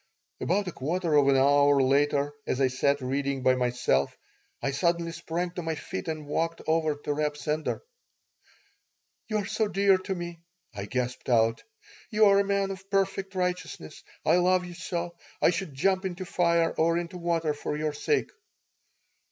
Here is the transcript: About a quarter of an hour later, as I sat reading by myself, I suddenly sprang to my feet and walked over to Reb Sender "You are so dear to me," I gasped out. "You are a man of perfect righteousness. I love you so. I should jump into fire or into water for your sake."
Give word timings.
About 0.39 0.67
a 0.67 0.71
quarter 0.71 1.13
of 1.13 1.27
an 1.27 1.35
hour 1.37 1.79
later, 1.79 2.33
as 2.47 2.59
I 2.59 2.69
sat 2.69 3.01
reading 3.01 3.43
by 3.43 3.53
myself, 3.53 4.17
I 4.59 4.71
suddenly 4.71 5.11
sprang 5.11 5.51
to 5.51 5.61
my 5.61 5.75
feet 5.75 6.07
and 6.07 6.25
walked 6.25 6.59
over 6.65 6.95
to 6.95 7.13
Reb 7.13 7.37
Sender 7.37 7.83
"You 9.27 9.37
are 9.37 9.45
so 9.45 9.67
dear 9.67 9.99
to 9.99 10.15
me," 10.15 10.39
I 10.73 10.85
gasped 10.85 11.29
out. 11.29 11.61
"You 12.09 12.25
are 12.25 12.39
a 12.39 12.43
man 12.43 12.71
of 12.71 12.89
perfect 12.89 13.35
righteousness. 13.35 14.03
I 14.25 14.37
love 14.37 14.65
you 14.65 14.73
so. 14.73 15.13
I 15.39 15.51
should 15.51 15.75
jump 15.75 16.03
into 16.03 16.25
fire 16.25 16.71
or 16.75 16.97
into 16.97 17.19
water 17.19 17.53
for 17.53 17.77
your 17.77 17.93
sake." 17.93 18.31